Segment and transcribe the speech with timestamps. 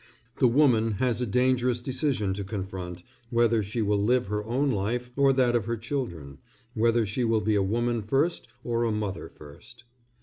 [0.39, 5.11] The woman has a dangerous decision to confront, whether she will live her own life
[5.15, 6.39] or that of her children,
[6.73, 9.83] whether she will be a woman first, or a mother first.